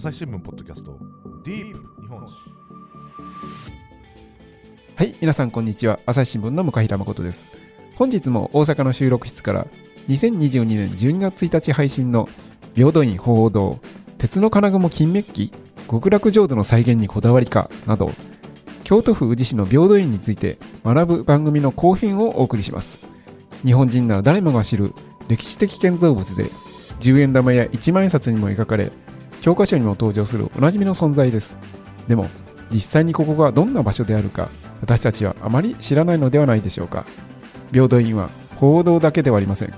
[0.00, 0.98] 朝日新聞ポッドキャスト
[1.44, 2.34] ディープ日本史
[4.96, 6.00] はい、皆さんこんにちは。
[6.06, 7.46] 朝日新聞の向平誠です。
[7.96, 9.66] 本日も大阪の収録室から
[10.08, 12.30] 2022年12月1日配信の
[12.74, 13.78] 平等院報道、
[14.16, 15.52] 鉄の金雲金メッキ、
[15.86, 18.12] 極楽浄土の再現にこだわりかなど、
[18.84, 23.00] 京都府宇治市の平等院について学ぶ番組の後編をお送りします。
[23.66, 24.94] 日本人なら誰もが知る
[25.28, 26.44] 歴史的建造物で、
[27.00, 28.90] 10円玉や1万円札にも描かれ、
[29.40, 31.56] 教科書にも登場するおなじみの存在です。
[32.08, 32.28] でも、
[32.70, 34.48] 実際にここがどんな場所であるか、
[34.80, 37.04] 私たちはあまり知らないのではないでしょうか。
[37.72, 39.72] 平等院は報道だけではありません。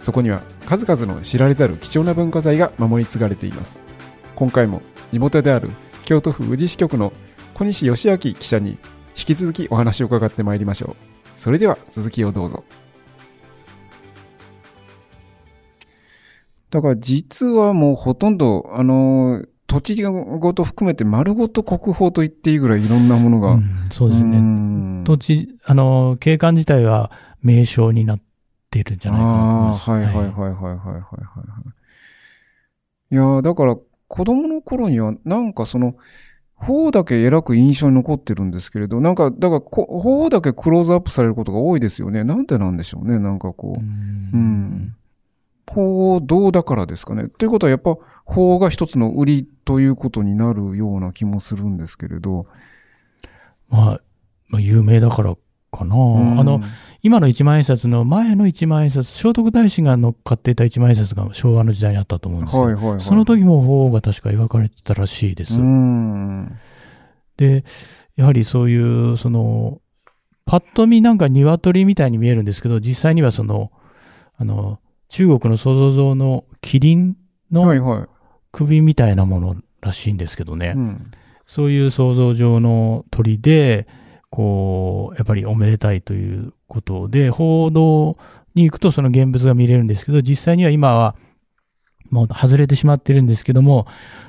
[0.00, 3.80] そこには数々の知られざる貴重な文化財が守り継がれています。
[4.36, 5.70] 今回も地元である
[6.04, 7.12] 京都府宇治支局の
[7.54, 8.78] 小西義明記者に
[9.16, 10.96] 引き続きお話を伺ってまいりましょう。
[11.34, 12.64] それでは続きをどうぞ。
[16.70, 23.50] だから実はもうほとんど、あのー土地ごと含めて丸ごと国宝と言っていいぐらいいろんなものが。
[23.52, 24.40] うんそうですね。
[24.40, 27.10] ね土地、あの、景観自体は
[27.42, 28.20] 名称になっ
[28.70, 29.32] てるんじゃないかな。
[29.32, 31.02] ああー、はいはいはいはいはいはいは
[33.10, 33.12] い。
[33.12, 33.76] いやーだから
[34.08, 35.96] 子供の頃にはなんかその、
[36.54, 42.24] 方だけ偉く印象に残ってるんですけれど、なんか、だからこ、方だけクローズアップされることが多いですよね。
[42.24, 43.18] なんでなんでしょうね。
[43.18, 43.80] なんかこう。
[43.80, 43.86] うん
[44.32, 44.94] うん
[45.68, 47.28] 報道だからですかね？
[47.28, 52.46] ということはやっぱ法が一つの売りということになるような気もするんですけれど。
[53.68, 54.00] まあ、
[54.48, 55.36] まあ、有名だから
[55.70, 55.94] かな。
[55.94, 56.62] うんあの、、
[57.02, 63.00] 今の一万円札の前の一万円札、聖徳太子が乗っかっていた一万円札が昭和の時代にあったと思うんですけど、はいはいはい。
[63.02, 65.60] その時も法が確か描かれてたらしいです。
[65.60, 66.58] うん。
[67.36, 67.64] で、
[68.16, 69.82] やはりそういう、その、
[70.46, 73.70] パッと見なんか鶏みたいに見えるんですけど、実際にはその、
[74.38, 77.16] あの、中国の想像像のキリン
[77.50, 78.06] のはいはい。
[78.52, 80.74] 首みたいなものらしいんですけどね。
[80.76, 81.10] うん。
[81.46, 83.86] そういう想像上の鳥で、
[84.30, 88.18] こう、やっぱりおめでたいということで、報道
[88.54, 91.16] に行くとその現物が見れるんですけど、実際には今は
[92.10, 93.86] もう外れてしまってるんですけども、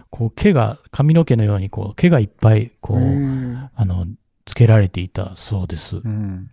[0.09, 4.08] こう毛が、髪の毛のようにこう毛がいっぱい、こへう、ーあの、
[4.46, 5.98] つけられていたそうです。
[5.98, 6.52] うん。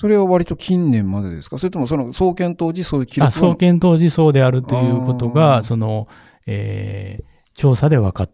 [0.00, 1.58] それは割と近年までですか？
[1.58, 6.08] それともその創建当時そういう記録あ、創建当時そうであるということが、その、
[6.46, 8.30] えー調査で分かっ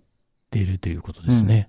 [0.52, 1.68] ているということですね。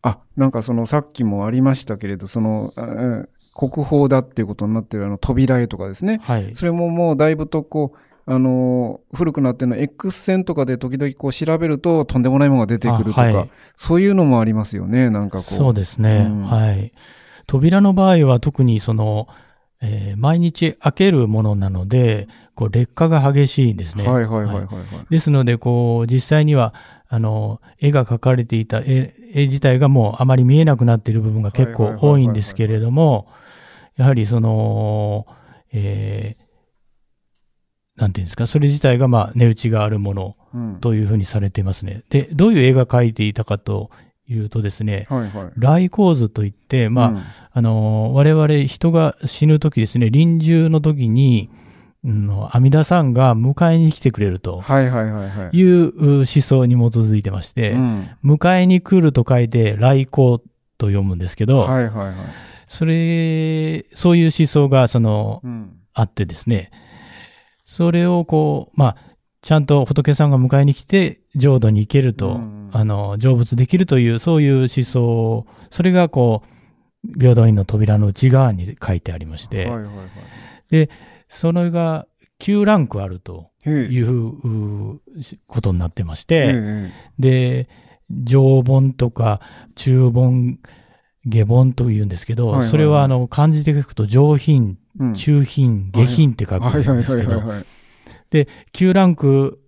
[0.00, 6.20] あ、なんかそのさっきもありましたけれど、その、えー国宝だっていうことになってるあの扉絵とかですね。
[6.22, 6.54] はい。
[6.54, 15.54] それももうだいぶとこう、あのー古くなってるの X 線とかで時々こう調べるととんでもないものが出てくるとか、あはいそういうのもありますよね、なんかこう。
[15.54, 16.26] そうですね。
[16.26, 16.92] うんはい。
[17.46, 19.28] 扉の場合は特にその、
[19.80, 24.08] えー毎日開けるものなので、こう劣化が激しいんですね。
[24.08, 24.86] はいはいはいはいはい。
[25.10, 26.72] ですので、こう、実際には、
[27.08, 33.28] あの、絵が描かれていた絵絵自体がもうあまり見えなくなっている部分が結構多いんですけれども、
[33.96, 35.26] やはりその、
[35.72, 36.46] えー
[37.96, 42.02] なんていうんですか、それ自体がまあ値打ちがあるものうんというふうにされていますね。
[42.10, 43.90] で、どういう絵が描いていたかと
[44.28, 45.52] いうとですね、はいはい。
[45.56, 47.22] 来構図といって、まあ、うん
[47.52, 51.50] あの、我々人が死ぬ時ですね、臨終の時に、
[52.04, 55.56] うん、阿弥陀さんが迎えに来てくれるとはいはいはいはい。
[55.56, 60.38] いうう思想に基づいてまして、うん迎えに来ると書いて来光
[60.78, 62.14] と読むんですけど、はいはいはい。
[62.68, 66.70] それ、そういう思想がその、うんあってですね、
[67.64, 68.96] それをこう、まあ、
[69.40, 80.88] ちゃんと仏さんが迎えに来て浄土に行けると、うんあの、成仏できるという、そういう思想、それがこう、平等院の扉の内側に書いてありまして、はいはいはい。
[81.28, 82.06] それが
[82.40, 85.00] 9ランクあるというう
[85.46, 87.68] ことになってましえて、えで、
[88.10, 89.40] 上本とか
[89.74, 90.58] 中本、
[91.24, 97.66] 下本と言うんですけど、はいはいはいそれはあの漢字で書くと上品、うん中品、下品って書くんですけど、はいはいはい。
[98.72, 99.60] 9ランク、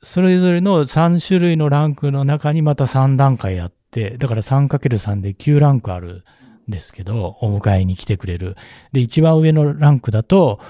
[0.00, 6.24] それぞれの3種類のランクの中にまた3段階あって、だから 3×3 で9ランクある
[6.68, 8.56] んですけど、お迎えに来てくれる。
[8.92, 10.60] で、一番上のランクだと、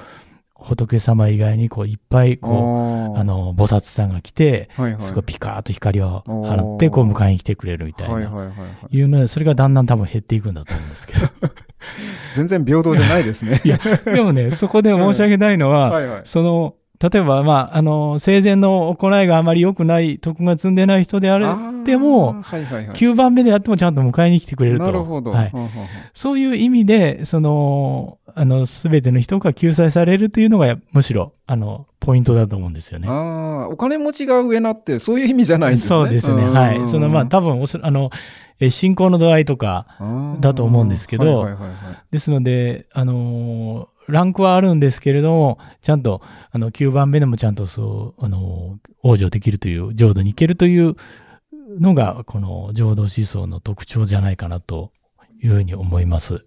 [0.55, 5.03] 仏様以外にこういっぱいこう、ああの、菩薩さんが来て、はいはい。
[5.03, 8.15] すごいピカーッと光を放おーって、こう迎えに来てくれるみたいな。
[8.15, 8.55] はいはいはいは
[8.91, 8.97] い。
[8.97, 11.29] いうので、それがだんだん多分減っていくんだと思うんですけど。
[12.35, 13.61] 全然平等じゃないですね。
[13.65, 16.21] いや、でもね、そこで申し上げたいのは、 はいはい。
[16.25, 21.47] その、例えば、まあ、あの、生前の行いがあまり良くない、徳が積んでない人であれ
[21.85, 22.97] でも、はいはいはい。
[22.97, 24.85] 9番目であってもちゃんと迎えに来てくれると。
[24.85, 25.31] なるほど。
[25.31, 25.51] はい。
[25.51, 33.07] ほうほうほうそういう意味で、その、あの、すべての人が救済されるというのが、むしろ、あの、ポイントだと思うんですよね。
[33.09, 35.89] ああ、お金持ちが上なって、そういう意味じゃないんですね。
[35.89, 36.43] そうですね。
[36.45, 36.87] んはい。
[36.89, 38.11] その、まあ、多分おそ、あの、
[38.61, 39.87] え信仰の度合いとか、
[40.41, 41.79] だと思うんですけどはいはいはいはい
[42.11, 50.97] ですので、あのーランクはあるんですけれども、ちゃんと、あの、9番目でもちゃんとそう、あの往生できるという、浄土に行けるという
[51.79, 54.93] のが、この浄土思想の特徴じゃないかなと
[55.43, 56.45] いうふうに思います。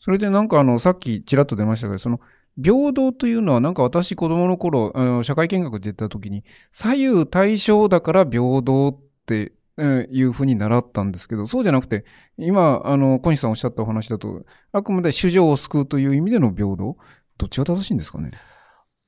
[0.00, 2.20] それでなんかあの、さっきちらっと出ましたけど、その、
[2.60, 12.04] 平等というのはなんか私子供の頃、あの社会見学で言った時に、左右対称だから平等って、えーいうふうに習ったんですけど、そうじゃなくて、
[12.36, 16.96] 今、あの、小西さんおっしゃったお話だと、あくまで主情を救うという意味での平等
[17.38, 18.32] どっちが正しいんですかね？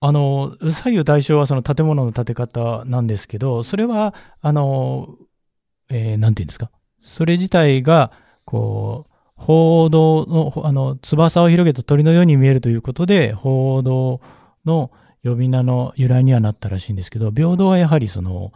[0.00, 5.16] あの、左右対称はその建物の建て方なんですけど、それは、あの、
[5.90, 6.70] えーなんていうんですか？
[7.02, 8.12] それ自体が、
[8.44, 14.20] こう、報道の、あの、翼を広げた鳥のように見えるということで、報道
[14.64, 14.90] の
[15.24, 18.52] 呼び名の由来にはなったらしいんですけど、平等はやはりその、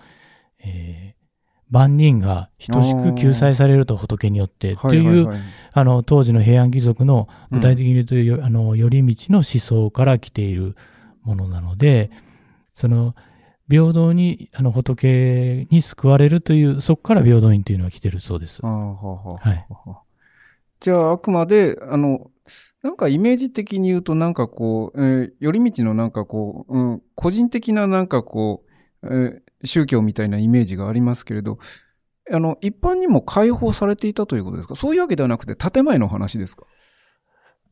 [0.62, 1.23] えー
[1.70, 5.38] 万人が等しく救済されると仏によってという、はい
[5.76, 10.76] あの、当時の平安貴族の具体的に言うと、よあの、寄り道の思想から来ている
[11.22, 12.10] ものなので、
[12.74, 13.16] その、
[13.68, 18.62] 平等に、あの、仏に救われるという、そこから平等院というのは来てるそうです。
[20.78, 22.30] じゃあ、あくまで、あの、
[22.82, 28.62] なんかイメージ的に言うと、なんかこう、えー寄り道のなんかこう、うん、個人的ななんかこ
[29.02, 31.58] う、えー宗教みたいなイメージがありますけれど、
[32.30, 34.76] あの、一般にも解放されていたということですか？
[34.76, 36.64] そういうわけではなくて、建前の話ですか？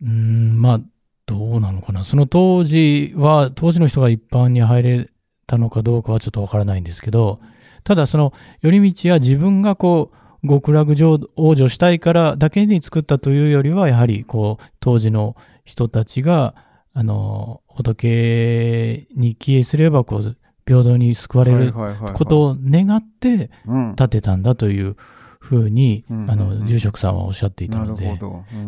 [0.02, 0.80] うん、まあ、
[1.26, 2.04] どうなのかな？
[2.04, 5.10] その当時は、当時の人が一般に入れ
[5.46, 7.40] たのかどうかはちょっとわからないんですけど、
[7.84, 16.54] ただその寄り道は自分がこう、極楽浄土往生したいからだけに作ったというよりは、やはりこう、当時の人たちが、
[16.92, 20.36] あの、仏に帰依すれば、こう、
[20.66, 23.96] 平等に救われることを願ってうん。
[23.96, 24.96] 建てたんだという
[25.40, 28.18] ふうに、うんあの、住職さんはおっしゃっていたなので、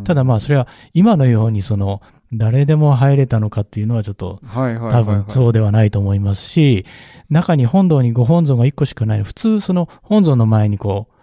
[0.04, 2.02] ただまあそれは今のようにその
[2.32, 6.84] 誰でも入れたのかっていうのはちょっと多分そうではないと思いますし、
[7.30, 11.14] 中に本堂にご本尊が1個しかない普通その本尊の前にこう、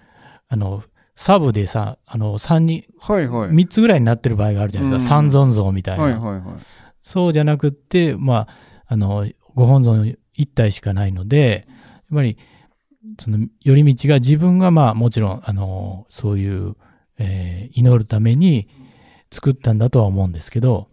[0.48, 0.84] あの、
[1.16, 3.50] サブでさ、あの、3人、はいはい。
[3.50, 5.18] 3つぐらいになってる場合があるじゃないですか。
[5.18, 6.56] うん三尊像みたいな。
[7.04, 8.48] そうじゃなくって、まあ、
[8.88, 11.74] あの、ご本尊1体しかないので、や
[12.14, 12.38] っぱり、
[13.20, 16.76] その、寄り道が自分がまあもちろん、あの、そういう、
[17.18, 18.68] えー祈るために
[19.32, 20.90] 作ったんだとは思うんですけど、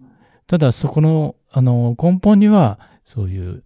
[0.47, 3.65] ただそこの、あの、根本には、そういう、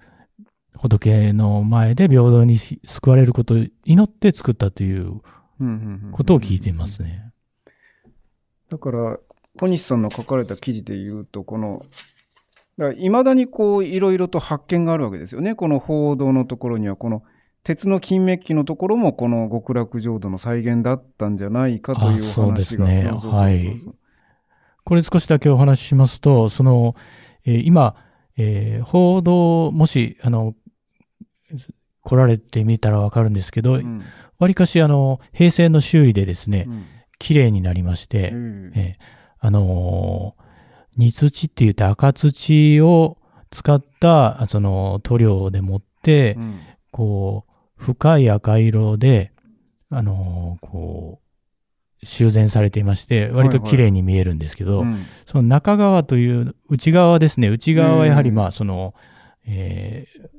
[0.74, 5.20] 仏の前で平等にし救われることを祈って作ったという
[6.10, 7.32] ことを聞いていますね。
[8.69, 9.19] だから、
[9.58, 11.82] 小西さんの書かれた記事で言うと、この、
[12.98, 15.54] いまだにこう、いろいろと発見があるわけですよね。
[15.54, 17.22] この報道のところには、この、
[17.64, 23.12] 鉄の金メッキのところも、この極楽浄土の再現だったんじゃないかというおあそうです話が。
[23.12, 23.76] ねはい。
[24.84, 26.96] これ少しだけお話ししますと、その、
[27.44, 27.94] えー今、
[28.36, 30.54] えー報道、もし、あの、
[32.02, 34.02] 来られてみたらわかるんですけど、うん。
[34.38, 36.84] わりかし、あの、平成の修理でですね、うん。
[37.19, 39.02] 綺麗になりまして、うんえー
[39.44, 40.42] あのー
[40.97, 43.19] 煮土って言って赤土を
[43.50, 46.61] 使った、その塗料でもって、うん。
[46.91, 49.32] こう、深い赤色で、
[49.91, 51.20] あのーこ
[52.03, 55.05] う、修繕されていまして、割と綺麗に見えるんですけど、うん。
[55.27, 58.37] その中側という、内側ですね、内側はやはりうん。
[58.37, 58.94] まあ、その、
[59.46, 60.32] えー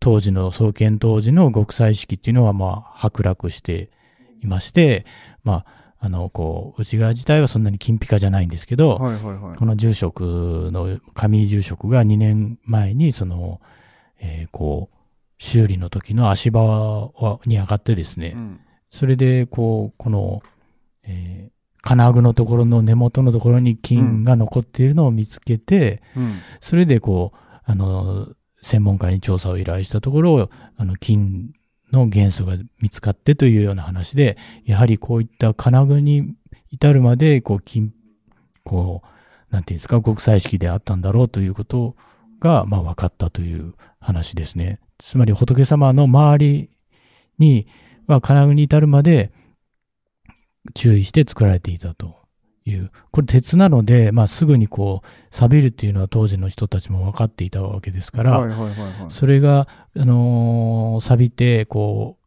[0.00, 3.90] 当時の、創建当時の極彩色っていうのはまあ、剥落して
[4.42, 5.04] いまして、
[5.42, 9.56] まあ、あの、こう、内側自体はそんなに金ピカじゃないんですけど、はいはいはい。
[9.56, 13.60] この住職の、上住職が2年前に、その、
[14.20, 14.96] えーこう、
[15.38, 17.10] 修理の時の足場
[17.46, 18.60] に上がってですね、うん。
[18.90, 20.42] それで、こう、この、
[21.04, 26.40] えー金具のところの根元のところに金が残っているのを見つけて、うん。
[26.60, 28.28] それで、こう、あの、
[28.60, 31.52] 専門家に調査を依頼したところ、あの、金
[31.92, 36.34] の元素が見つかってというような話で、やはりこういった金具に
[36.70, 37.92] 至るまで、こう、金、
[38.64, 41.96] こう、なんていうんですか、国際式であったんだろうということ
[42.40, 44.80] が、まあ、分かったという話ですね。
[44.98, 46.70] つまり、仏様の周り
[47.38, 47.66] に、
[48.06, 49.32] まあ、金具に至るまで
[50.74, 52.17] 注意して作られていたと
[52.68, 52.90] いう。
[53.10, 59.10] これ鉄なので、まあ、すぐにこう、錆びるっていうのは当時の人たちも分かっていたわけですから、はいはいはいはい。
[59.10, 62.26] それが、あのー錆びて、こう、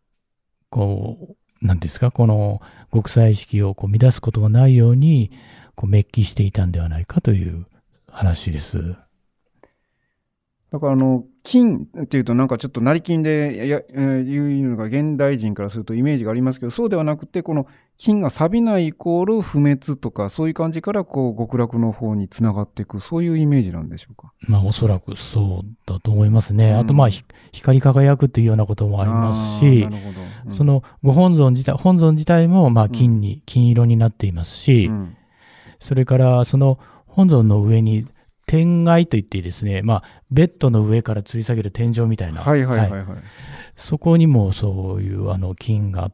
[0.70, 2.62] こう、なんていうんですか、この
[2.94, 5.32] 極彩色をこう乱すことがないように、
[5.76, 7.66] こう、滅起していたんではないかという
[8.10, 8.96] 話です。
[10.72, 17.66] だからあの、金っていうとなんかちょっと成金でや、えーいうのが現代人からするとイメージがありますけど、そうではなくて、この
[17.98, 24.34] 金が錆びないイコール不滅とか、そういう感じからこう極楽の方につながっていく、そういうイメージなんでしょうか？
[24.48, 26.72] まあ、おそらくそうだと思いますね。
[26.72, 29.88] うんあと、まあ、ひ光り輝くっていうようなこともありますし。
[30.46, 35.16] うんそ、のご本尊自体、本尊自体も、まあ、金に、金色になっていますし、うん
[35.80, 38.06] それから、その本尊の上に、
[38.48, 43.06] 天外といってですね、まあ、ベッドの上から吊り下げる天井みたいな、はいはいはいはい。
[43.76, 46.12] そこにもそういうあの金が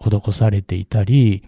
[0.00, 1.44] 施されていたり、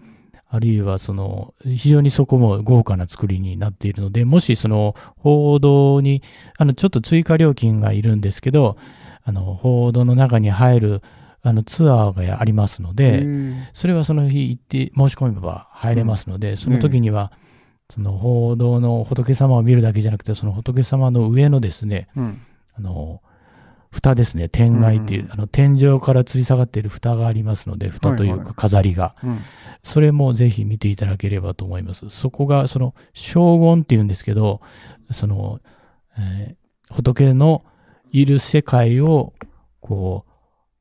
[0.51, 6.23] あるいはその非常にそこも豪華な作りになっているので、もしその報道に、
[6.57, 8.77] あのちょっと追加料金がいるんですけど、
[9.23, 11.01] あの報道の中に入る
[11.41, 17.31] あのツアーがありますのへで、ーそれはその日行って申し込めば入れますので、その時には、
[17.89, 22.41] その報道の仏様を見るだけじゃなくて、その仏様の上のですね、うん。
[22.75, 23.21] あの、
[23.91, 25.31] 蓋ですね、天外っていう、うん。
[25.31, 28.47] あの、天井から吊り下がっている蓋がありますので、蓋というはいはい。
[28.47, 29.39] か飾りが、うん。
[29.83, 32.09] それもぜひ見ていただければと思います。
[32.09, 34.61] そこが、その、荘厳っていうんですけど、
[35.11, 35.59] その、
[36.17, 36.59] えー
[36.91, 37.63] 仏の
[38.11, 39.33] いる世界を、
[39.79, 40.31] こう、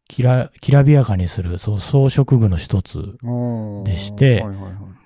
[0.09, 3.19] きら、きらびやかにする、そう、装飾具の一つ。
[3.85, 4.98] でしてはいはいはい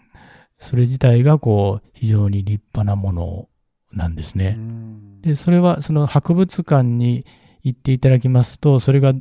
[0.63, 3.49] それ自体が、こう、非常に立派なもの
[3.93, 4.55] なんですね。
[4.57, 5.21] うん。
[5.21, 7.27] で、それはその博物館に
[7.63, 9.13] 行っていただきますと、それが、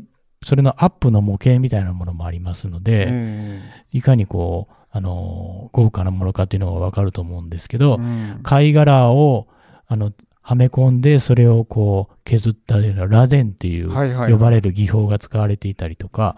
[0.43, 8.00] それのアップの模型みたいなものもありますので、えいかにこう、あの、豪華なものかっていうのがわかると思うんですけど、
[8.43, 9.48] 貝殻を、
[9.88, 10.12] あの、
[10.43, 16.36] はめ込んで、それをこう、削ったような螺鈿っていう、呼ばれる技法が使われていたりとか、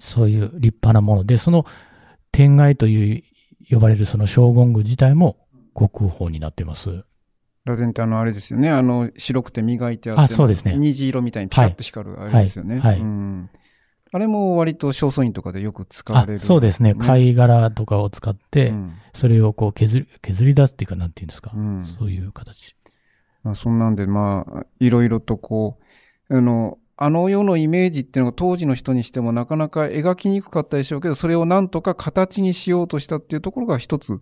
[0.00, 1.24] そういう立派なもの。
[1.24, 1.64] で、その
[2.32, 3.22] 天外という
[3.70, 5.36] 呼ばれるその荘厳具自体も
[5.74, 7.04] 国宝になっています。
[7.64, 8.70] 螺鈿ってあのあれですよね。
[8.70, 10.20] あの白くて磨いてあって。
[10.22, 12.78] あそうですね虹色みたいにピカッと光るあれですよね。
[12.78, 13.50] はいはいうん
[14.10, 16.38] あれも割と正倉院とかでよく使わあれる。
[16.38, 16.94] そうですね。
[16.94, 21.50] 貝殻とかを使って、うんそれをこう削り、削り出すっていうか、なんていうんですか。
[21.54, 22.74] うんそういう形。
[23.42, 25.78] まあ、そんなんで、まあ、いろいろとこ
[26.28, 34.20] う、あの、あの世のイメージっていうのが当時の人にしてもなかなか描きにくかったでしょうけど、それをなんとか形にしようとしたっていうところが一つ、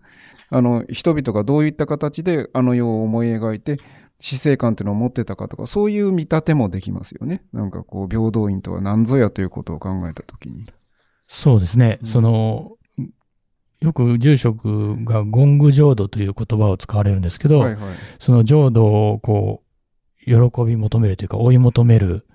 [0.50, 3.78] あの、人々がどういった形であの世を思い描いて、
[4.18, 7.44] 死生観っていうのを持ってたかとか、そういう見立てもできますよね。
[7.54, 10.66] なんかこう、平等院とは何ぞやということを考えたときに。
[11.26, 11.98] そうですね。
[12.02, 12.72] うんその、
[13.80, 17.78] よく住職がゴング浄土という言葉を使われるんですけど、はいはい。
[18.18, 19.66] その浄土をこう、
[20.26, 22.26] 喜び求めるというか追い求める、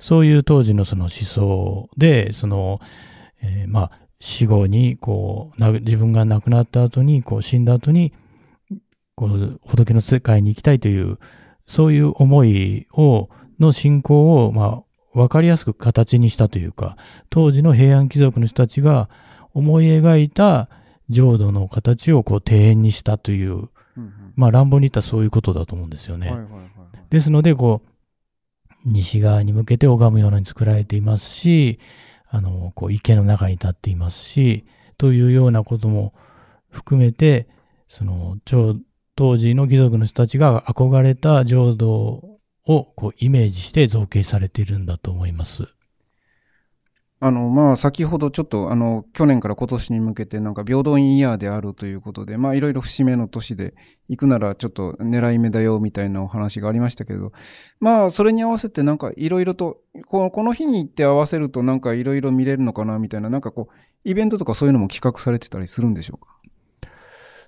[0.00, 2.80] そういう当時のその思想で、その、
[3.42, 3.90] えーまあ、
[4.20, 8.12] 死後に、こう、な自分が亡くなった後に、こう、死んだ後に、
[9.14, 11.18] こう、仏の世界に行きたいという、
[11.66, 13.28] そういう思いを、
[13.58, 14.82] の信仰を、ま
[15.14, 16.96] あ、わかりやすく形にしたというか、
[17.30, 19.08] 当時の平安貴族の人たちが
[19.54, 20.68] 思い描いた
[21.08, 26.32] 浄土の形をこう庭園にしたという、うんまあ乱暴に言ったらそういうことだと思うんですよね。
[27.10, 27.88] ですので、こう、
[28.84, 31.78] 西側に向けて拝むように作られていますし、
[32.28, 34.64] あの、こう池の中に立っていますし、
[34.98, 36.14] というようなことも
[36.70, 37.48] 含めて、
[37.88, 38.38] その、
[39.16, 41.90] 当時の貴族の人たちが憧れた浄土
[42.66, 45.68] をこうイメージして造形されているんだと思います。
[47.22, 53.74] あの、まあ、先ほどちょっと、あの、去年から今年に向けて、なんか、平等院イヤーであるということで、まあ、いろいろ節目の年で、
[54.08, 57.32] 行くならちょっと狙い目だよ、みたいなお話がありましたけど、
[57.78, 63.74] まあ、それに合わせて、なんか、いろいろと、このこの日に行って合わせると、なんか、いろいろ見れるのかな、みたいな、なんかこう、
[64.04, 66.38] イベントとかそういうのも企画されてたりするんでしょうか？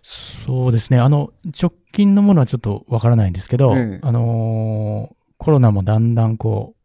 [0.03, 0.99] そうですね。
[0.99, 6.82] あの、直近のものはちょっとわからないんですけど、ええあのーコロナもだんだんこう、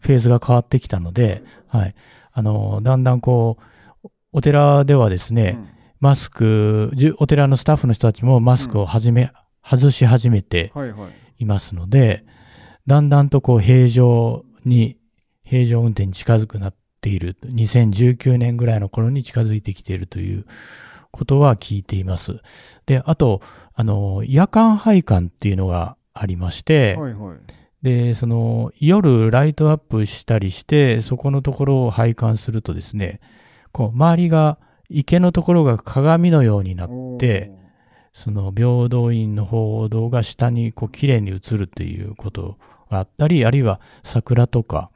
[0.00, 1.94] フェーズが変わってきたので、はい。
[2.32, 3.58] あのーだんだんこ
[4.04, 5.58] う、お寺ではですね、
[6.00, 11.10] マスク、お寺のスタッフの人たちもマスクを始め、外し始めてはいはい。
[11.40, 12.24] いますので、
[12.86, 14.96] だんだんとこう平常に、
[15.44, 17.36] 平常運転に近づくなっている。
[17.44, 20.44] 2019年ぐらいの頃に近づいてきているという
[21.10, 22.40] ことは聞いています。
[22.86, 23.42] で、あと、
[23.74, 27.38] あの、夜間配管っていうのがありまして、はいはい。
[27.82, 33.20] で、その、夜ライトアップしたりして、そこのところを配管するとですね、
[33.72, 34.58] こう、周りが
[34.88, 37.52] 池のところが鏡のようになって、
[38.12, 42.58] その平等院の報道が下にこう綺麗に映るっていうこと
[42.90, 44.90] があったり、あるいは桜とか、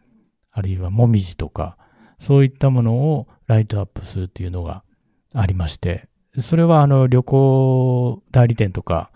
[0.50, 1.79] あるいはもみじとか、
[2.19, 4.83] そういったものをライトアップするっていうのが
[5.33, 9.11] ありまして、それはあの旅行代理店とか、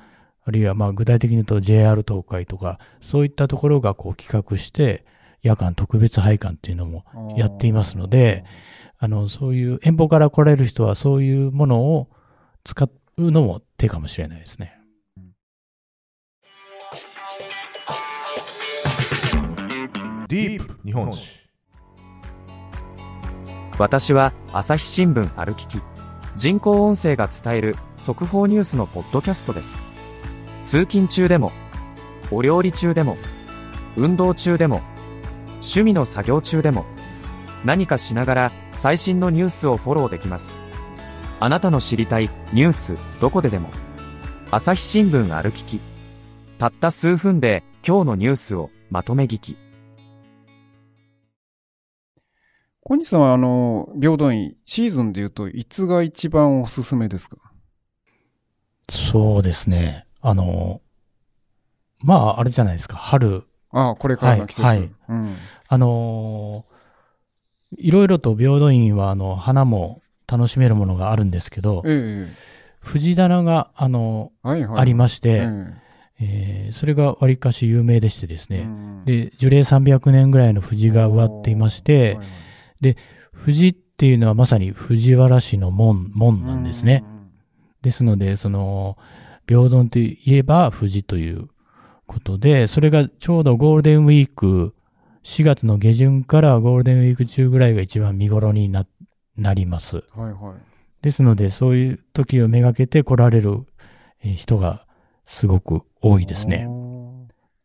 [0.49, 5.05] あるいはまあ具体的に言うと JR 東海とか、そういったところがこう企画して、
[5.43, 7.05] 夜間特別配管っていうのも
[7.37, 8.47] やっていますので、
[8.99, 12.09] あの、そういう遠方から来られる人はそういうものを
[12.65, 12.89] 使
[13.19, 14.75] うのも手かもしれないですね。
[20.29, 21.47] ディープ日本史
[23.79, 25.79] 私は朝日新聞歩きき。
[26.37, 29.98] 人工音声が伝える速報ニュースのポッドキャストです
[30.63, 31.53] 通勤中でも
[32.31, 33.17] お料理中でも
[33.97, 34.83] 運動中でも
[35.55, 36.85] 趣味の作業中でも
[37.65, 40.63] 何かしながら最新のニュースをフォローできます。
[41.41, 43.71] あなたの知りたいニュースどこででも
[44.51, 45.81] 朝日新聞歩きき
[46.59, 49.57] たった数分で今日のニュースをまとめ聞き。
[52.81, 57.37] 小西さんは、あの、平等院、シーズンで言うと、いつが一番おすすめですか？
[58.89, 60.08] そうですね。
[60.21, 60.81] あの、
[62.01, 62.97] まあ、あれじゃないですか。
[62.97, 63.45] 春。
[63.71, 64.63] ああ、これからの季節。
[64.63, 65.37] はいはいうん。
[65.69, 66.65] あの
[67.77, 74.81] いろいろと平等院は、あの、花も楽しめるものがあるんですけど、ええ藤棚が、あの、はいはい。
[74.81, 75.83] ありまして、え
[76.21, 78.61] えーそれがわりかし有名でしてですね。
[78.61, 82.97] えうんで、樹齢300年ぐらいの藤が植わっていまして、はいはい
[83.33, 87.05] 藤っていうのはまさに藤原氏の門、門なんですね。
[87.83, 88.99] ですので、その、
[89.49, 91.49] 平等といえば藤という
[92.07, 94.75] ことで、それがちょうどゴールデンウィーク、
[95.25, 98.87] 4月の下旬からゴールデンウィーク中ぐらいが一番見頃にな
[99.37, 100.05] なります。
[100.17, 100.23] うん。
[100.23, 100.55] はいはい。
[101.03, 103.65] ですので、そういう時をめがけて来られる
[104.23, 104.85] えー人が
[105.27, 106.69] すごく多いですね。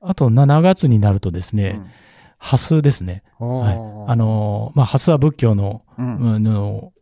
[0.02, 1.82] あと、7月になるとですね、
[2.38, 3.24] ハスですね。
[3.40, 3.60] うん。
[3.60, 3.76] はい。
[4.08, 6.94] あ、のー、まあ、ハスは仏教の、うん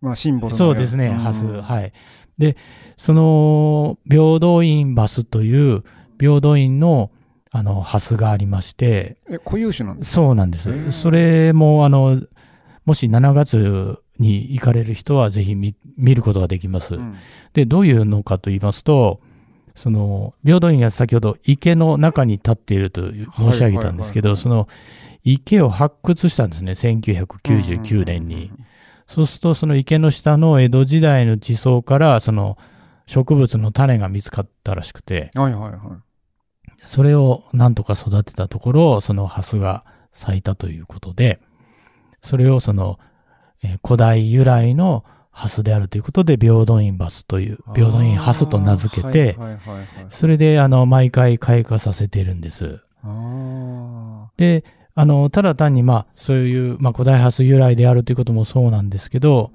[0.00, 1.44] まあ、シンボルのそうですね、うんハス。
[1.46, 1.92] はい。
[2.40, 2.56] で、
[2.96, 5.84] その、平等院バスという、
[6.18, 7.10] 平等院の、
[7.52, 10.90] あの、ハスがありまして、え、固有種なんですそうなんです。
[10.90, 12.20] それも、あの、
[12.86, 16.94] もし7月に行かれる人はぜひ見見ることができます。
[16.94, 17.14] うん
[17.52, 19.20] で、どういうのかと言いますと、
[19.74, 24.68] その、平等院が先ほど池の中に立っていると申し上げたんですけど、その
[25.24, 28.50] 池を発掘したんですね、1999年に。
[29.10, 32.56] そうすると、その池の下の江戸時代の地層から、その
[33.06, 35.80] 植物の種が見つかったらしくて、はいはいはい。
[36.76, 41.40] それをなんとか育てたところ、そのハスが咲いたということで、
[42.22, 43.00] それをその、
[43.64, 49.86] えー古代由来のハスであるということで、平等院バスという、平等院ハスと名付けて、はいはいはいはい。
[50.10, 52.80] それで、あの、毎回開花させているんです。
[53.02, 59.52] あで、あの、ただ単に、まあ、そういう、まあ、古代ハス由来であるということもそうなんですけど、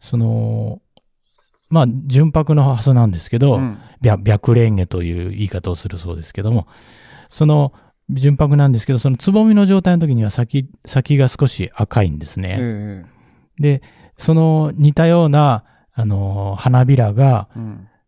[0.00, 0.80] その、
[1.68, 3.38] まあ、純白のハスなんですけあ。
[3.38, 6.66] ど、うん白白レンゲという言い方をするそうですけども、
[7.28, 7.72] その
[8.08, 12.56] 純白なんですけど、そのつぼみの状態の時には先、先が少し赤いんですね。
[12.58, 13.04] え
[13.58, 13.82] で、
[14.16, 17.48] その似たような、あの、花びらが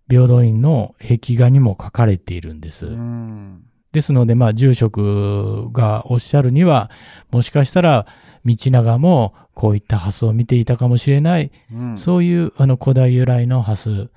[0.09, 2.87] 平等院の壁画にも書かれているんです。
[2.87, 6.91] うんですので、まあ、住職がおっしゃるには、
[7.31, 8.07] もしかしたら、
[8.45, 11.97] 道長もこういったハスを見ていたかもしれない、うん。
[11.97, 14.09] そういうあの古代由来のハス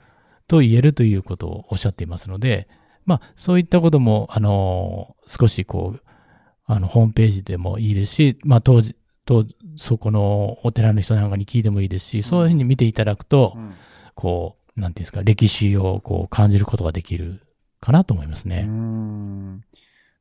[0.48, 2.68] と言えるということをおっしゃっていますので、
[3.06, 6.02] まあ、そういったことも、あの、少しこう、
[6.66, 13.74] あの、ホームページでもいいですし、まあ、当時、と、そこのお寺の人なんかに聞いてもいいですし、そういうふうに見ていただくとう、ん。
[14.16, 17.42] こう、なんていうんですか、歴史をこう感じることができる
[17.86, 18.64] かなと思いますうね。
[18.64, 19.62] ん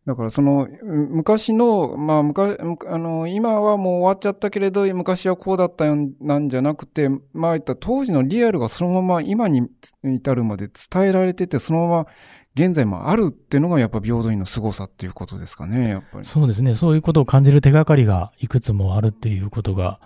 [0.07, 9.66] だからそのうん昔の、まあ昔、むあの、今はもう終わっちゃったけれど、昔はこうだったよなんじゃなくて、まあ言った当時のリアルがそのまま今に
[10.03, 12.07] 至るまで伝えられてて、そのまま
[12.55, 16.24] 現在もあるっていうのがやっぱ平等院の凄さっていうことですかね、やっぱり。
[16.24, 16.74] そうですね。
[16.74, 20.00] そういうことを感じる手がかりがいくつもあるっていうことが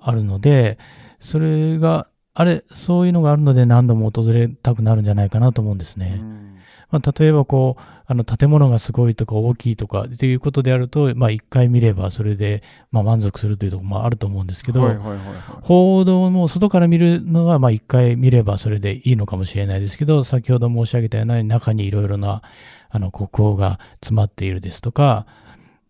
[0.00, 0.78] あるので、
[1.18, 6.18] それが、あれ、そういうのがあるので何度も訪れたくなるんじゃないかなと思うんですね。
[6.20, 6.53] うん
[6.94, 15.26] まあ、例えばこう、あの建物がすごいとか大きいとかっていうことであると、まあ一回見ればそれで、まあ満足するというところもあると思うんですけど、はいはいはいはい。
[15.62, 22.42] 報道も外から見るのは、まあ一回見ればそれでいいのかもしれないですけど、先ほど申し上げたような中にいろいろな、
[22.90, 25.26] あの、国宝が詰まっているですとか、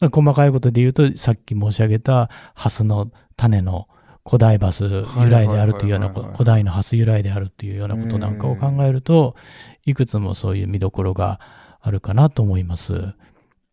[0.01, 3.89] まあ細かいことで言うと、さっき申し上げたハスの種の
[4.27, 9.37] 古代バス由来であるというような、古代のハス由来であるというようなことなんかを考えると、
[9.85, 11.41] いくつもそういう見どころが
[11.81, 13.15] あるかなと思います。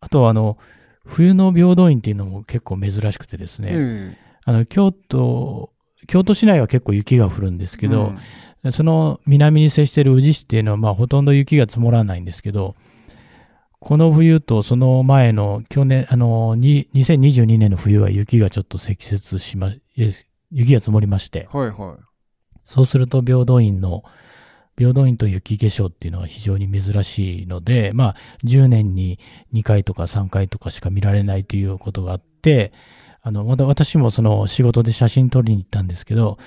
[0.00, 0.58] あとは、あの、
[1.06, 5.70] 冬の平等院っていうのも結構珍しくてですね、えあの、京都、
[6.06, 8.12] 京都市内は結構雪が降るんですえけど、
[8.72, 12.76] その南に接している宇治市っていうのは、まあ、ほとんど雪が積もらないんですけど、
[13.80, 20.12] この冬とその前の去年、あの、に2022年の冬は雪がちょっと積雪しま、え
[20.52, 21.98] 雪が積もりまして、はいは
[22.64, 24.04] そうすると平等院の、
[24.76, 29.18] 平等院と雪化粧っていうのは非常に珍しいので、まあ、10年に
[29.52, 32.72] 2回とか3回とかしか見られないということがあって、
[33.22, 36.38] あの、また私もその仕事で写真撮りに行ったんですけど、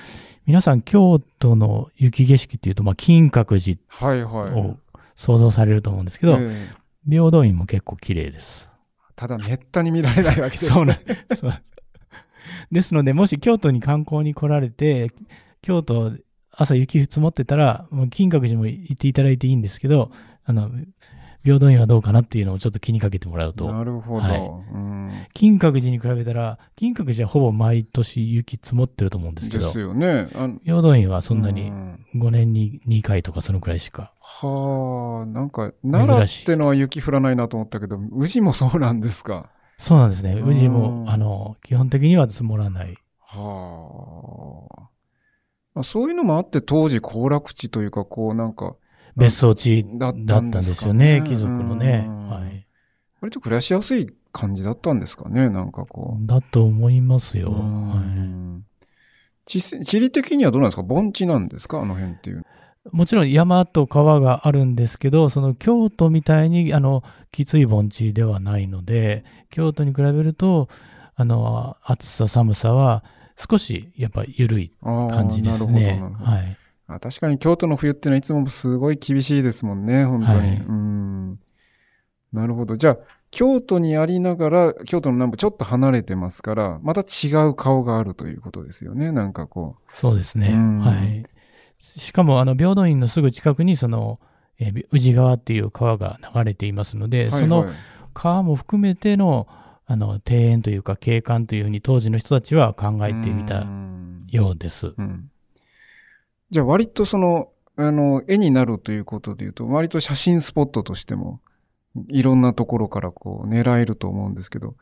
[0.46, 3.80] 皆さん京都の雪景色っていうと、まあ、金閣寺い。
[3.90, 4.54] はいはい。
[4.54, 4.78] を
[5.16, 8.70] 想像されると思うんですけど、ええ平等院も結構綺麗です。
[9.16, 10.76] ただ、めったに見られないわけですね。
[10.76, 11.46] そうなんです。
[12.72, 15.12] ですので、もし京都に観光に来られて、
[15.62, 16.12] 京都、
[16.52, 20.12] 朝雪積もってたら、もう金閣寺も行っていただいていいんですけど、
[20.46, 20.70] あの、
[21.44, 23.72] 平等院はどうかなっていうのをちょっと気にかけてもらうと。
[23.72, 24.28] なるほど。
[24.28, 24.40] はい
[24.74, 24.96] うん
[25.34, 30.28] 金閣寺に比べたら、金閣寺はほぼ毎年雪積もってると思うんですけどです、よね。
[30.64, 31.72] 平等院はそんなうに
[32.16, 34.12] 5年に2回とかそのくらいしか。
[34.20, 39.50] はあ、なんか、奈良ってのは雪降らないなと思ったけど、宇治もそうなんですか？
[39.78, 40.34] そうなんですね。
[40.34, 42.96] うん宇治も、あの、基本的には積もらない。
[43.20, 44.82] はあ。
[45.74, 48.76] まあそういうのもあって、当時、行楽地というか、こう、なんか、
[49.18, 52.06] 別荘地だったたんんでですすよかねね、貴族のね。
[52.08, 52.68] うんはい。
[53.22, 56.26] 割と暮らしやすい感じだったんですかね、なんかこう。
[56.28, 57.50] だと思いますよ。
[57.50, 58.62] うんは
[59.46, 60.84] 地地理的にはどうなんですか？
[60.84, 61.80] 盆地なんですか？
[61.82, 62.44] あの辺っていう。
[62.86, 70.70] い、もちろん山と川があるんですけど、その京都みたいに、あの、きつい盆地ではないので、京都に比べると、
[71.16, 73.04] あの、暑さ寒さは
[73.38, 76.58] 少しやっぱ緩い感じですなねはい。
[76.88, 80.38] あ確かに京都の冬っていうのはいつもすごい厳しいですもんね、本当に。
[80.38, 81.40] はいうん。
[82.32, 82.78] なるほど。
[82.78, 82.98] じゃあ、
[83.32, 90.50] 京都にありながら、京都の南部ちょっと離れてますから、また違う顔があるということですよね、なんかこそうですね。
[90.50, 91.24] うんはい。
[91.78, 94.20] しかも、あの、平等院のすぐ近くに、その、
[94.58, 97.32] えー宇治川っていう川が流れていますので、う。
[97.32, 97.76] そのはいはい
[98.16, 99.46] 川も含めての、
[99.86, 104.94] あの、庭園というか景観というふうに当時の人たちは考えてみうたんようです。
[104.98, 105.30] うん
[106.52, 111.42] じゃあ割とその、あの、絵になるということで言うと、割と写真スポットとしても、
[112.08, 114.76] いろんなところからこう狙えると思うんですけど、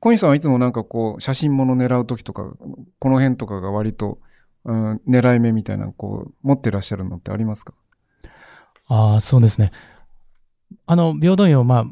[0.00, 2.42] 小西さんはいつもなんかこう、写真物狙うときとか、
[2.98, 4.18] この辺とかが割と、
[4.64, 7.74] うん、狙い目みたいな、こう、持ってらっしゃるのってありますか？
[8.86, 9.72] ああ、そうですね。
[10.86, 11.84] あの、平等院を、まあ、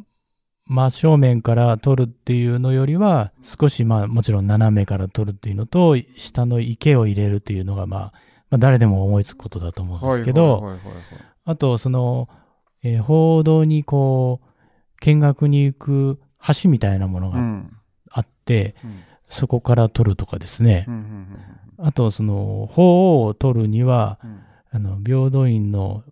[0.66, 8.00] 真正面から撮るっていうのよりは、少し、まあ、もちろん斜めから撮るっていうのと、下の池を入れるっていうのが、まあ、
[8.50, 10.76] まあ、誰でも思いつくことだと思うんですけど、
[11.44, 12.28] あと、その、
[12.82, 16.20] えー報道にこう、見学に行く
[16.62, 17.76] 橋みたいなものがうん。
[18.10, 19.00] あって、うん
[19.30, 20.90] そこから撮るとかですねう。
[20.90, 21.38] んうん
[21.78, 24.30] あと、その、法を撮るには、うん。
[24.30, 24.38] うん
[24.70, 26.04] あの、平等院の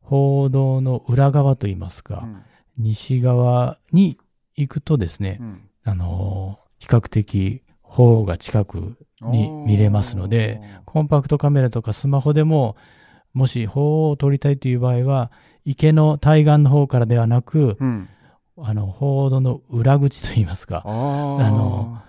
[0.00, 2.42] 報道の裏側といいますか、うん。
[2.78, 4.18] 西側に
[4.56, 5.68] 行くとですねう、ん。
[5.84, 12.76] あの、比較的法が近くに見れますので、コンパクトカメラとかスマホでも、
[13.32, 15.32] もし法を撮りたいという場合は、
[15.64, 18.08] 池の対岸の方からではなく、うん。
[18.58, 20.90] あの、報道の裏口といいますか、あ
[21.50, 22.02] の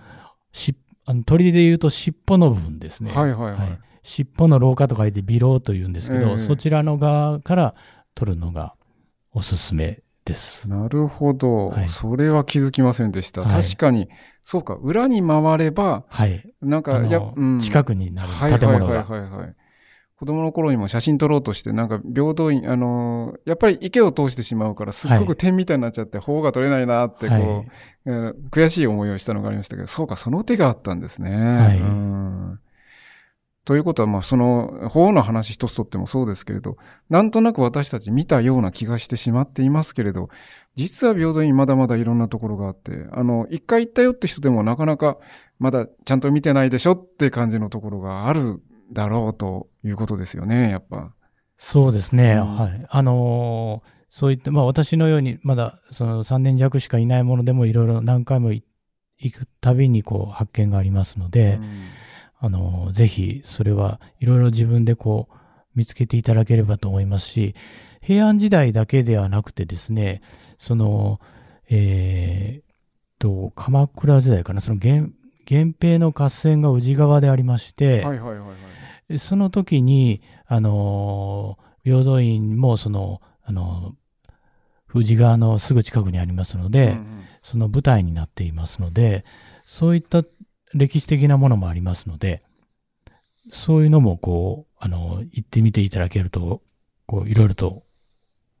[0.52, 0.76] し
[1.06, 3.12] あの鳥で言うと尻尾の部分ですね。
[3.12, 3.78] はいはいはい。
[4.02, 7.74] 尻尾の廊下と書いて尾廊と言うんですけど、ええそちらの側から
[8.14, 8.74] 撮るのが
[9.32, 10.68] おすすめです。
[10.68, 13.42] なるほど、はいそれは気づきませんでした。
[13.42, 14.08] はい確かに、
[14.42, 16.44] そうか、裏に回れば、はい。
[16.60, 18.86] なんか、やうん近くになるはい建物が。
[18.86, 19.56] はいはいはいはい。
[20.18, 26.86] 子供の頃にも写真撮ろうとして、なんか平等院、あのーやっぱり池を通してしまうから、すっごはいく点みたいになっちゃって、方が撮れない。
[26.86, 27.66] なって、こう、はい
[28.06, 31.30] えー悔しい思いをしたのがありましたけど、そうか、その手があったんですね。
[31.36, 31.78] はい。
[31.78, 32.60] うん。
[33.66, 36.76] ということは、まあ、その、法の話一つとってもそうですけれど、
[37.10, 40.28] なんとなく私たち見たような気がしてしまっていますけれど、
[40.76, 45.18] 実は平等院まだまだいろんなところがあって、あの、一回行ったよって人でもなかなか
[45.58, 51.14] まだちゃんと見てないでしょって感じのところがあるだろうということですよね、やっぱ。
[51.58, 52.34] そうですね。
[52.34, 52.86] うんはい。
[52.88, 58.62] あのーそういった、まあ私のようにまだその3年弱しかいないものでもいろいろ何回もい
[59.18, 61.88] 行くたびにこう発見がありますので、うん
[62.38, 65.34] あのーぜひそれはいろいろ自分でこう
[65.74, 67.54] 見つけていただければと思いますし、
[68.00, 70.22] 平安時代だけではなくてですね、
[70.58, 71.20] その、
[71.68, 72.64] えーっ
[73.18, 75.12] と、鎌倉時代かな、その元
[75.50, 78.56] 源平の合戦が宇治川でありまして、はいはいはいはい。
[79.18, 83.94] その時に、あのー平等院もその、あのー
[84.94, 89.24] 宇治川のすぐ近くにありますので、うんうんその舞台になっていますので、
[89.66, 90.24] そういった
[90.74, 92.42] 歴史的なものもありますので、
[93.52, 96.60] そういうのもこう、あの、行ってみていただけると、
[97.06, 97.84] こう、いろいろと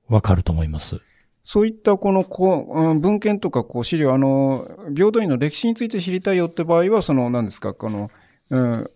[0.08, 1.00] わかると思います。
[1.42, 8.08] そういったこのこううん文献とかこう資料、あの、平等院の歴史について知りたいよって場合は、その、何ですか、この、
[8.50, 8.90] うん、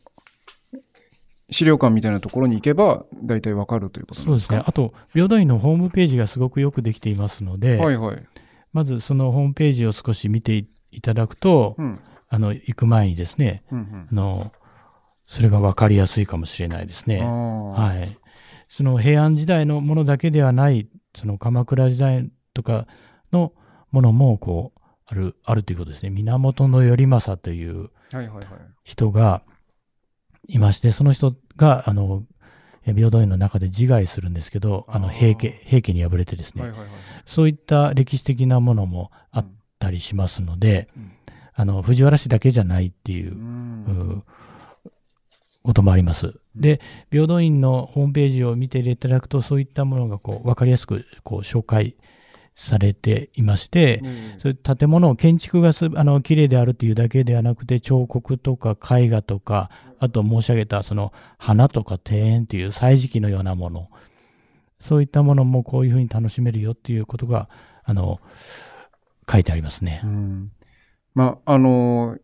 [1.50, 4.62] 資料館みたいなところに行けば、大体わかるということそうですね。
[4.64, 8.22] あと、平等院のホームページがすごくよくできていますので、はいはい。
[8.72, 11.98] まずそのホームページを少し見ていただくと、うん。
[12.28, 14.52] あの、行く前にですね、うんあの、
[15.26, 17.12] それがわかりやすいかもしれないですうん。
[17.12, 17.22] ね。
[17.22, 18.16] あはい。
[18.68, 22.86] その平安時代のものだけではない、その鎌倉時代とか
[23.32, 23.52] の
[23.90, 26.10] ものも、こう、ある、あるということですね。
[26.10, 28.18] 源頼政というあ。
[28.18, 28.46] はいはいはい。
[30.48, 32.24] いまして、その人が、あの、
[32.86, 36.88] え平等院の中で自害するんですけど、あの、平家、平家に敗れてですね、はいはいはい。
[37.26, 39.46] そういった歴史的なものもあっ
[39.78, 41.12] たりしますので、うん
[41.54, 43.84] あの、藤原氏だけじゃないっていうう、ん。
[44.18, 44.24] う
[45.62, 46.40] こともあります。
[46.56, 51.96] で、平等院のホームページを見ていただくと、そういったものがこう分かりやすくこう紹介
[52.60, 54.02] されていまして、
[54.38, 63.88] そういう建物、建築がすあの綺麗であるというだけではなくて、彫刻とか絵画とか、あと申し上げたその花とか庭園という歳時記のようなもの、
[64.78, 67.48] そういったものもこういうふうに楽しめるよっていうことが、
[67.82, 68.20] あの、
[69.30, 70.02] 書いてありますね。
[70.04, 70.06] う。
[70.06, 70.52] ん。
[71.14, 72.18] まあ、あの、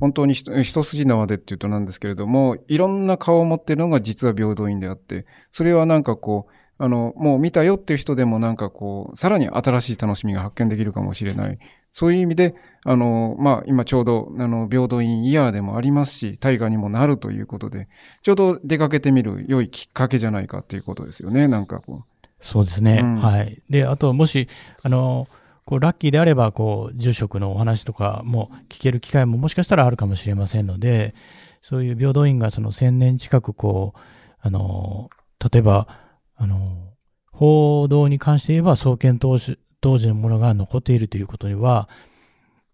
[0.00, 11.56] 本当に一筋縄でっていうとなんですけれども、いろんな顔を持ってるのが実は平等院であって、それはなんかこう、あの、もう見たよっていう人でもなんかこう、さらに新しい楽しみが発見できるかもしれない。
[11.92, 17.86] そういう意味で、あの、まあ、今ちょうど、あの、平等院イヤーでもありますし、大河にもなるということで、
[18.22, 22.02] ちょうど出かけてみる良いきっかけじゃないかっていうことですよね、なんかこ
[22.40, 22.98] そうですね。
[23.00, 23.62] うんはい。
[23.70, 24.48] で、あと、もし、
[24.82, 25.28] あの、
[25.64, 31.14] こう、ラッキーであれば、こう、住職のお話とかも聞ける機会ももしかしたらあるかもしれませんので、
[31.62, 34.00] そういう平等院がその1000年近く、こう、
[34.40, 35.10] あの、
[35.52, 36.01] 例えば、
[36.42, 36.94] あの、
[37.30, 41.88] 報道に関して言えば、創建当時当時のものが残っているということには、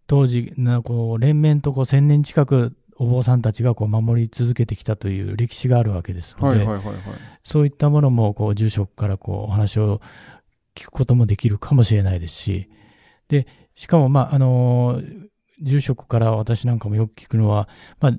[0.07, 6.45] 当時、なこう連綿とこう1000年近くお坊さんたちがこう守り続けてきたという歴史があるわけですう。
[6.45, 6.67] ので。
[7.45, 10.01] そういったものも、こう、住職からこう、お話を
[10.75, 12.71] 聞くこともできるかもしれないですし、
[13.29, 15.01] で、しかも、まあ、あの、
[15.61, 17.69] 住職から私なんかもよく聞くのは、
[18.01, 18.13] まあ、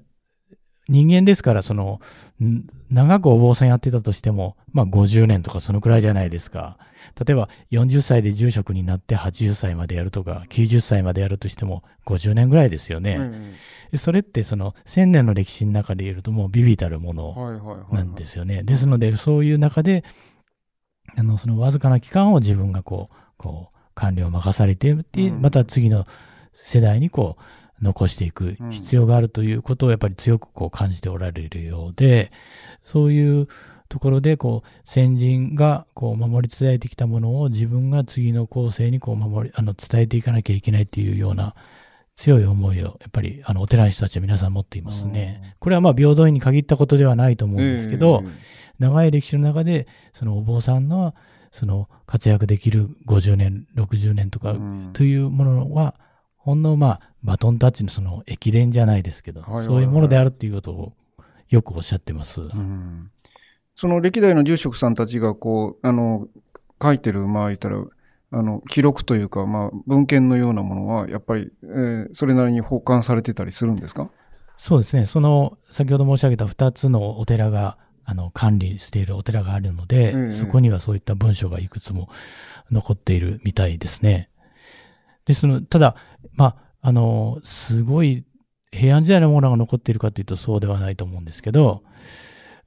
[0.89, 2.02] 人間ですから、その、
[2.43, 6.78] ん長くお坊さんやってたとしても、まあ、50年とかそのくらいじゃないですか。
[7.25, 13.15] 例えば、40歳で住職になって80歳までやるとか、90歳までやるとしても、50年ぐらいですよね。
[13.15, 13.54] うん
[13.91, 17.88] でそれって、その、1000年の歴史の中で言うと、もうビビたるもの。
[17.91, 18.62] なんですよね。
[18.62, 20.04] ですので、そういう中で、
[21.17, 24.95] あの、そのわずかな期間を自分がこう、こう、管理を任されて
[25.41, 26.06] また次の
[26.54, 27.43] 世代にこう、
[27.82, 28.72] 残していくうん。
[28.72, 32.32] 必要があるということをやっぱり強くこう感じておられるようで、
[32.84, 33.48] そういう
[33.88, 41.56] ところでこう、先人がこう守り伝えてきたものを自分が次の後世にこう守り、あの、伝えていかなきゃいけないっていうような
[42.15, 45.56] 強い思いを、やっぱりあの、お寺の人たちは皆さん持っていますね。
[45.60, 51.13] これはまあ平等院に限ったことではないと思うんですけど、ええ長い歴史の中で、そのお坊さんの、
[51.52, 54.89] その活躍できる50年、60年とかうん。
[54.94, 55.96] というものは、
[56.50, 60.94] ほんのまあ、バトンタッチのその駅伝じゃないですけど、はいはいはいそういうものであるっていうことを
[61.50, 62.42] よくおっしゃってます。
[62.42, 63.12] うん
[63.76, 66.28] その歴代の住職さんたちがこう、あの、
[66.82, 67.82] 書いてる、まあ言ったら、
[68.32, 74.10] あの、記録というか、まあ文献のようなものは、やっぱり、えーそれなりに保管されてたりするんですか？
[74.58, 75.06] そうですね。
[75.06, 82.10] その、先ほど申し上げた2つのお寺が、あの、管理しているお寺があるので、ええそこにはそういった文書がいくつも
[82.72, 84.30] 残っているみたいですね。
[85.26, 85.96] ですのただ、
[86.34, 88.26] まあ、あの、すごい
[88.72, 91.84] 平安時代のものが残っているかというとそうではないと思うんですけど、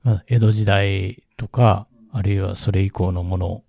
[0.03, 3.65] まあ、江戸時代とか、あるいはそれ以降のもの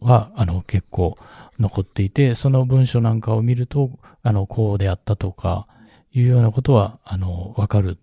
[0.00, 1.16] は、あの、結構
[1.58, 5.66] 残っていて、その文書なんかを見ると、あの、こうであったとか、
[6.14, 7.98] いうようなことは、あの、わかる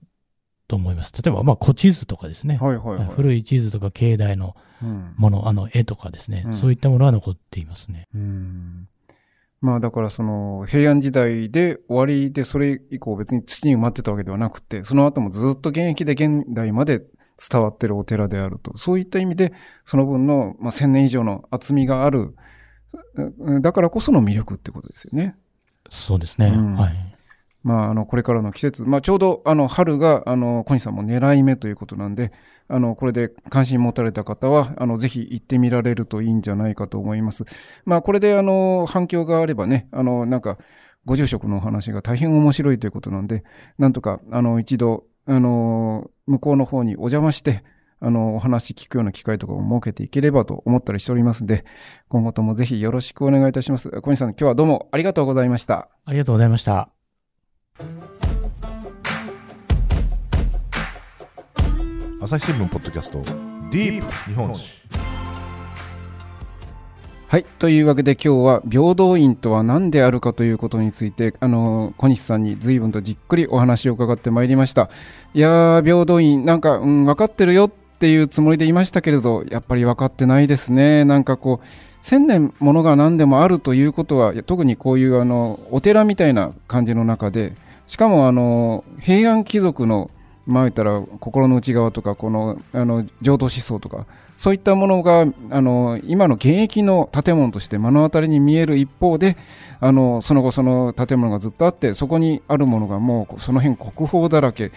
[0.67, 1.13] と思います。
[1.13, 2.57] 例えば、まあ、古地図とかですね。
[2.57, 3.07] はいはいはい。
[3.07, 8.07] 古い地図とか境内のうんもの、あの、絵とかですね、うんそういったものは残っていますね。
[8.15, 8.87] うん
[9.61, 17.01] まあだからその平安時代で終わりでそれ以降別に土に埋まってたわけではなくて、その後もずっと現役で現代まで
[17.51, 18.77] 伝わってるお寺であると。
[18.77, 19.53] そういった意味で
[19.85, 22.35] その分の、まあ、1000年以上の厚みがある。
[23.17, 25.35] うんだからこその魅力ってことですよね。
[25.89, 26.47] そうですね。
[26.47, 26.93] うんはい。
[27.63, 32.31] まあ、あのこれからの季節、まあ、ちょうどあの春があの小西さんも狙い目ということなんで
[32.69, 37.45] あのこれで関心持たれた方はあのぜひ行ってみられるといいんじゃないかと思います。
[37.85, 40.57] まあ、これであの反響があればねあのなんか
[41.05, 43.43] ご住職のお話が大変面白いということなんで
[43.77, 47.63] なんとかあの一度あの向こうの方にお邪魔して
[48.01, 51.65] あの、お話聞くような機会とかを設けていければと思ったりしておりますので、
[52.07, 53.89] 今後ともぜひよろしくお願いいたします。
[53.89, 55.89] 小西さん、今日はどうもありがとうございました。
[56.05, 56.98] ありがとうございました。
[62.21, 63.21] 朝日新聞ポッドキャスト
[63.71, 64.79] ディープ日本史
[67.29, 67.43] はい。
[67.43, 74.89] というわけで今日は平等院とは何であるかということについて、あの、小西さんに随分とじっくりお話を伺ってまいりました。
[75.35, 81.05] いやー、平等院、なんか、うん、分かってるよっていうつもりでいましたけれど、やっぱり分かってないですね。
[81.05, 81.67] なんかこう、
[82.01, 87.53] 千年ものが何でもあるということは、特にこういうあの、お寺みたいな感じの中で、
[87.89, 90.11] しかもあの、平安貴族の、
[90.45, 99.37] まあ言ったら心の内側とかこのあの浄土思想とかそういったものがあの今の現役の建物として目の当たりに見える一方で
[99.79, 104.71] あのその後その建物がずっとあってそこにあるものがもうその辺国宝だらけ。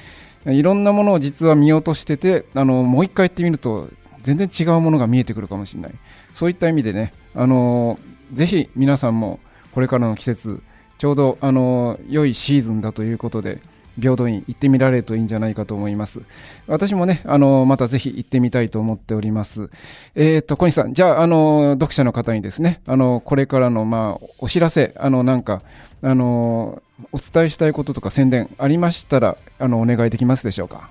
[0.44, 3.88] いろんなものを実は見落としててあのもう一回行ってみると
[4.22, 5.92] 全然違うものが見えてくるかもしれない。
[6.34, 7.98] そういった意味でねあの
[8.32, 9.40] ぜひ皆さんも
[9.72, 10.62] これからの季節
[11.02, 13.58] ちょうどあの良いシーズンだということで
[14.00, 16.20] 平等院行ってみられるといいんじゃないかと思います。
[16.68, 19.68] 私もね、あの、またぜひ行ってみたいと思っております。
[20.14, 25.62] えっ、と、小西さん、じゃあ、あの、読者の方にですね、あの、これからの、まあ、お知らせ、あの、なんか、
[26.02, 30.88] あの、お伝えしたいこととか宣伝ありましたら、あの、お願いできますでしょうか？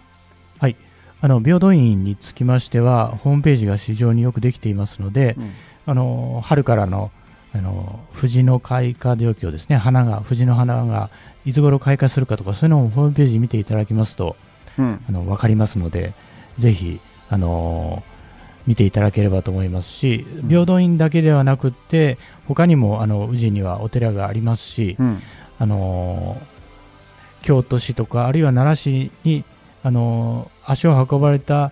[0.59, 0.75] はい。
[1.21, 5.51] あの、平等院につきましては、ホームページが非常によくできていますので、うん
[5.87, 7.11] あの、春からの、
[7.53, 11.09] あの、藤の開花状況ですね、花が、藤の花が、
[11.45, 14.35] いつ頃開花するかとか、そういうのをホームページ見ていただきますと、
[14.77, 15.03] うん。
[15.07, 16.13] あの、わかりますので、
[16.57, 18.03] ぜひ、あの
[18.67, 25.21] 見ていただければと思いますし、ん平等院だけではなくって、他にも、あの、宇治にはお寺がありますし、うん。
[25.61, 26.41] あの
[27.43, 29.43] 京都市とかあるいは奈良市に、
[29.83, 31.71] あの足を運ばれた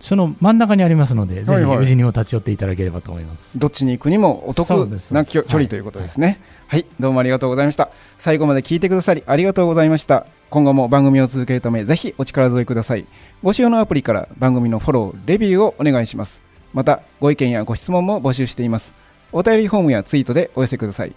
[0.00, 3.58] その真ん中にありますので、ぜはいはいひ宇治にも立ち寄っていただければと思います。
[3.58, 6.40] どっちに行くにもおそ得うですな距離ということですね。
[6.68, 7.90] はい、どうもありがとうございました。
[8.18, 10.26] 最後まで聞いてくださりありがとうございました。
[10.50, 13.06] 今後も番組を続けるため、ぜひお力添えください。
[13.42, 16.42] ご使用のアプリから番組のフォロー、レビューをお願いします。
[16.72, 18.94] また、ご意見やご質問も募集しています。
[19.32, 21.14] お便りフォームやツイートでお寄せください。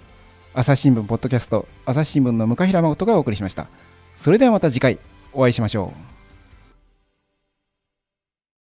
[0.54, 3.68] 朝日新聞ポッドキャスト、朝日新聞の向平誠がお送りしました。
[4.16, 5.00] それではまた次回、
[5.32, 6.19] お会いしましょう。